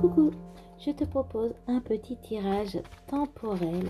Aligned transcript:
Coucou, 0.00 0.30
je 0.78 0.92
te 0.92 1.02
propose 1.02 1.54
un 1.66 1.80
petit 1.80 2.16
tirage 2.18 2.78
temporel 3.08 3.84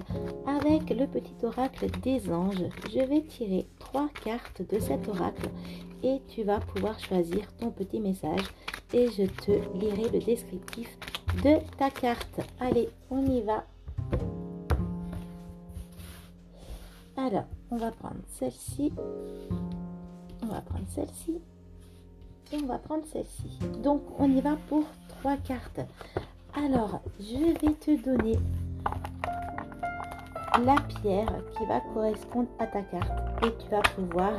avec 0.46 0.88
le 0.88 1.06
petit 1.06 1.34
oracle 1.42 1.90
des 2.02 2.32
anges. 2.32 2.64
Je 2.90 3.00
vais 3.00 3.20
tirer 3.22 3.66
trois 3.78 4.08
cartes 4.24 4.62
de 4.62 4.78
cet 4.78 5.06
oracle 5.06 5.50
et 6.02 6.22
tu 6.28 6.44
vas 6.44 6.60
pouvoir 6.60 6.98
choisir 6.98 7.46
ton 7.58 7.70
petit 7.70 8.00
message 8.00 8.40
et 8.94 9.10
je 9.10 9.24
te 9.24 9.52
lirai 9.76 10.08
le 10.10 10.24
descriptif 10.24 10.96
de 11.44 11.58
ta 11.76 11.90
carte. 11.90 12.40
Allez, 12.58 12.88
on 13.10 13.26
y 13.26 13.42
va. 13.42 13.64
Alors, 17.18 17.46
on 17.70 17.76
va 17.76 17.90
prendre 17.90 18.22
celle-ci. 18.28 18.92
On 20.42 20.46
va 20.46 20.62
prendre 20.62 20.86
celle-ci. 20.88 21.38
On 22.50 22.66
va 22.66 22.78
prendre 22.78 23.04
celle-ci. 23.12 23.58
Donc, 23.82 24.02
on 24.18 24.30
y 24.30 24.40
va 24.40 24.56
pour 24.68 24.84
trois 25.08 25.36
cartes. 25.36 25.80
Alors, 26.54 27.00
je 27.20 27.52
vais 27.60 27.74
te 27.74 28.02
donner 28.02 28.38
la 30.64 30.76
pierre 31.00 31.42
qui 31.56 31.66
va 31.66 31.80
correspondre 31.92 32.48
à 32.58 32.66
ta 32.66 32.80
carte. 32.82 33.44
Et 33.44 33.52
tu 33.62 33.70
vas 33.70 33.82
pouvoir 33.82 34.32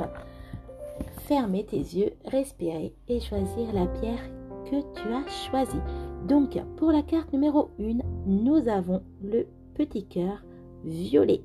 fermer 1.28 1.64
tes 1.66 1.78
yeux, 1.78 2.14
respirer 2.26 2.96
et 3.08 3.20
choisir 3.20 3.72
la 3.74 3.86
pierre 3.86 4.28
que 4.66 4.82
tu 4.96 5.14
as 5.14 5.28
choisie. 5.28 5.82
Donc, 6.28 6.60
pour 6.78 6.92
la 6.92 7.04
carte 7.04 7.32
numéro 7.32 7.70
1, 7.80 8.00
nous 8.26 8.68
avons 8.68 9.04
le 9.22 9.48
petit 9.76 10.06
cœur 10.06 10.44
violet. 10.84 11.42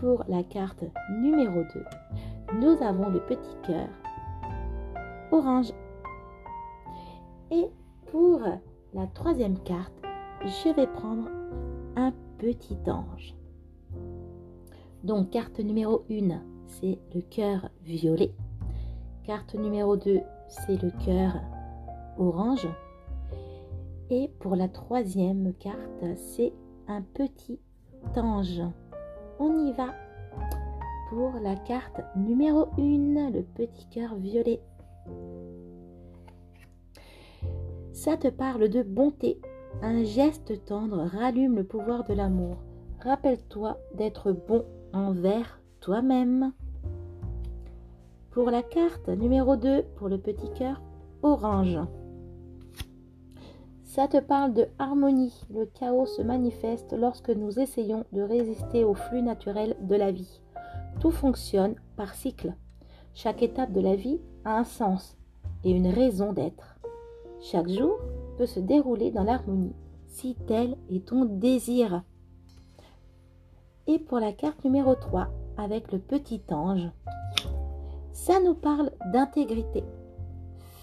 Pour 0.00 0.24
la 0.28 0.44
carte 0.44 0.84
numéro 1.10 1.62
2, 1.74 2.58
nous 2.60 2.82
avons 2.82 3.08
le 3.10 3.20
petit 3.20 3.56
cœur 3.66 3.88
orange. 5.32 5.72
Et 7.50 7.68
pour 8.10 8.40
la 8.94 9.06
troisième 9.08 9.58
carte, 9.60 9.92
je 10.42 10.74
vais 10.74 10.86
prendre 10.86 11.28
un 11.96 12.12
petit 12.38 12.78
ange. 12.86 13.34
Donc, 15.04 15.30
carte 15.30 15.60
numéro 15.60 16.04
1, 16.10 16.42
c'est 16.66 16.98
le 17.14 17.22
cœur 17.22 17.70
violet. 17.82 18.32
Carte 19.24 19.54
numéro 19.54 19.96
2, 19.96 20.20
c'est 20.48 20.82
le 20.82 20.90
cœur 21.04 21.40
orange. 22.18 22.68
Et 24.10 24.28
pour 24.40 24.56
la 24.56 24.68
troisième 24.68 25.54
carte, 25.54 26.04
c'est 26.16 26.52
un 26.88 27.02
petit 27.02 27.60
ange. 28.16 28.60
On 29.38 29.66
y 29.66 29.72
va 29.72 29.94
pour 31.08 31.32
la 31.42 31.56
carte 31.56 32.00
numéro 32.16 32.68
1, 32.78 33.30
le 33.30 33.42
petit 33.42 33.86
cœur 33.86 34.16
violet. 34.16 34.60
Ça 37.92 38.16
te 38.16 38.28
parle 38.28 38.68
de 38.68 38.82
bonté. 38.82 39.40
Un 39.82 40.04
geste 40.04 40.64
tendre 40.64 41.04
rallume 41.04 41.56
le 41.56 41.64
pouvoir 41.64 42.04
de 42.04 42.14
l'amour. 42.14 42.56
Rappelle-toi 43.00 43.78
d'être 43.94 44.32
bon 44.32 44.64
envers 44.92 45.60
toi-même. 45.80 46.52
Pour 48.30 48.50
la 48.50 48.62
carte 48.62 49.08
numéro 49.08 49.56
2, 49.56 49.82
pour 49.96 50.08
le 50.08 50.18
petit 50.18 50.50
cœur 50.52 50.80
orange. 51.22 51.78
Ça 53.82 54.06
te 54.06 54.18
parle 54.18 54.54
de 54.54 54.68
harmonie. 54.78 55.34
Le 55.52 55.66
chaos 55.66 56.06
se 56.06 56.22
manifeste 56.22 56.92
lorsque 56.92 57.30
nous 57.30 57.58
essayons 57.58 58.04
de 58.12 58.22
résister 58.22 58.84
au 58.84 58.94
flux 58.94 59.20
naturel 59.20 59.76
de 59.80 59.96
la 59.96 60.12
vie. 60.12 60.40
Tout 61.00 61.10
fonctionne 61.10 61.74
par 61.96 62.14
cycle. 62.14 62.54
Chaque 63.14 63.42
étape 63.42 63.72
de 63.72 63.80
la 63.80 63.96
vie 63.96 64.20
a 64.44 64.58
un 64.58 64.64
sens 64.64 65.16
et 65.64 65.70
une 65.70 65.88
raison 65.88 66.32
d'être. 66.32 66.76
Chaque 67.40 67.68
jour 67.68 67.98
peut 68.38 68.46
se 68.46 68.60
dérouler 68.60 69.10
dans 69.10 69.24
l'harmonie 69.24 69.74
si 70.06 70.36
tel 70.46 70.76
est 70.90 71.06
ton 71.06 71.24
désir. 71.24 72.02
Et 73.86 73.98
pour 73.98 74.18
la 74.18 74.32
carte 74.32 74.64
numéro 74.64 74.94
3 74.94 75.28
avec 75.56 75.92
le 75.92 75.98
petit 75.98 76.42
ange, 76.50 76.88
ça 78.12 78.40
nous 78.40 78.54
parle 78.54 78.90
d'intégrité. 79.12 79.84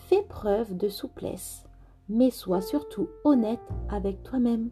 Fais 0.08 0.24
preuve 0.24 0.76
de 0.76 0.90
souplesse 0.90 1.68
mais 2.10 2.32
sois 2.32 2.62
surtout 2.62 3.10
honnête 3.24 3.60
avec 3.90 4.24
toi-même. 4.24 4.70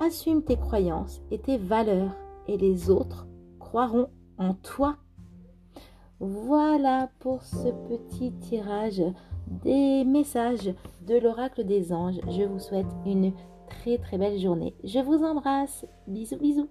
Assume 0.00 0.42
tes 0.42 0.56
croyances 0.56 1.20
et 1.30 1.38
tes 1.38 1.58
valeurs 1.58 2.14
et 2.48 2.56
les 2.56 2.90
autres 2.90 3.26
croiront 3.58 4.08
en 4.38 4.54
toi. 4.54 4.96
Voilà 6.20 7.10
pour 7.18 7.42
ce 7.42 7.68
petit 7.88 8.32
tirage 8.32 9.02
des 9.46 10.04
messages 10.04 10.72
de 11.06 11.18
l'oracle 11.18 11.64
des 11.64 11.92
anges. 11.92 12.20
Je 12.28 12.42
vous 12.44 12.60
souhaite 12.60 12.86
une 13.04 13.32
très 13.68 13.98
très 13.98 14.18
belle 14.18 14.38
journée. 14.38 14.74
Je 14.84 15.00
vous 15.00 15.22
embrasse. 15.22 15.86
Bisous 16.06 16.38
bisous. 16.38 16.68